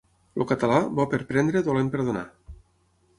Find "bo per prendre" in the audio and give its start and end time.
0.99-1.63